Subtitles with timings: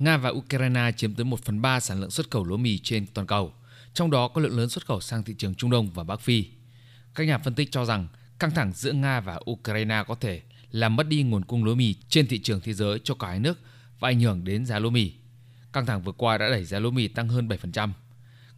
[0.00, 3.06] Nga và Ukraine chiếm tới 1 phần 3 sản lượng xuất khẩu lúa mì trên
[3.14, 3.52] toàn cầu,
[3.94, 6.44] trong đó có lượng lớn xuất khẩu sang thị trường Trung Đông và Bắc Phi.
[7.14, 8.08] Các nhà phân tích cho rằng
[8.38, 11.94] căng thẳng giữa Nga và Ukraine có thể làm mất đi nguồn cung lúa mì
[12.08, 13.58] trên thị trường thế giới cho cả hai nước
[13.98, 15.12] và ảnh hưởng đến giá lúa mì.
[15.72, 17.90] Căng thẳng vừa qua đã đẩy giá lúa mì tăng hơn 7%.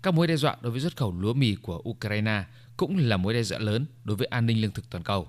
[0.03, 2.45] Các mối đe dọa đối với xuất khẩu lúa mì của Ukraine
[2.77, 5.29] cũng là mối đe dọa lớn đối với an ninh lương thực toàn cầu.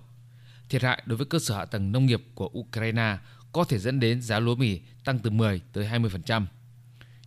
[0.70, 3.18] Thiệt hại đối với cơ sở hạ tầng nông nghiệp của Ukraine
[3.54, 6.46] có thể dẫn đến giá lúa mì tăng từ 10 tới 20%.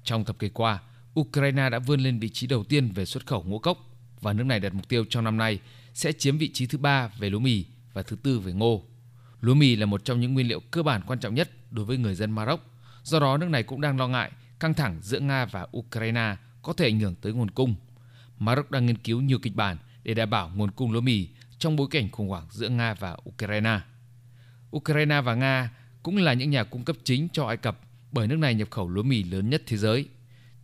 [0.04, 0.78] Trong thập kỷ qua,
[1.20, 3.78] Ukraine đã vươn lên vị trí đầu tiên về xuất khẩu ngũ cốc
[4.20, 5.60] và nước này đặt mục tiêu trong năm nay
[5.94, 8.84] sẽ chiếm vị trí thứ ba về lúa mì và thứ tư về ngô.
[9.40, 11.98] Lúa mì là một trong những nguyên liệu cơ bản quan trọng nhất đối với
[11.98, 12.60] người dân Maroc.
[13.02, 14.30] Do đó, nước này cũng đang lo ngại
[14.60, 17.74] căng thẳng giữa Nga và Ukraine có thể ảnh hưởng tới nguồn cung.
[18.38, 21.76] Maroc đang nghiên cứu nhiều kịch bản để đảm bảo nguồn cung lúa mì trong
[21.76, 23.80] bối cảnh khủng hoảng giữa Nga và Ukraine.
[24.76, 25.70] Ukraine và Nga
[26.06, 27.80] cũng là những nhà cung cấp chính cho Ai Cập
[28.12, 30.08] bởi nước này nhập khẩu lúa mì lớn nhất thế giới.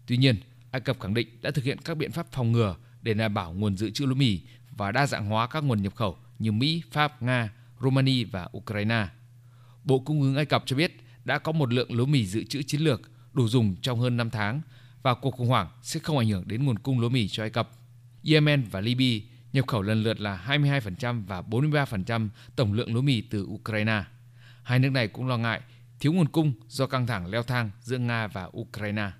[0.07, 0.37] Tuy nhiên,
[0.71, 3.53] Ai Cập khẳng định đã thực hiện các biện pháp phòng ngừa để đảm bảo
[3.53, 4.41] nguồn dự trữ lúa mì
[4.77, 9.07] và đa dạng hóa các nguồn nhập khẩu như Mỹ, Pháp, Nga, Romania và Ukraine.
[9.85, 12.63] Bộ Cung ứng Ai Cập cho biết đã có một lượng lúa mì dự trữ
[12.63, 14.61] chiến lược đủ dùng trong hơn 5 tháng
[15.03, 17.51] và cuộc khủng hoảng sẽ không ảnh hưởng đến nguồn cung lúa mì cho Ai
[17.51, 17.71] Cập.
[18.25, 23.21] Yemen và Libya nhập khẩu lần lượt là 22% và 43% tổng lượng lúa mì
[23.21, 24.03] từ Ukraine.
[24.63, 25.61] Hai nước này cũng lo ngại
[26.01, 29.11] thiếu nguồn cung do căng thẳng leo thang giữa Nga và Ukraine.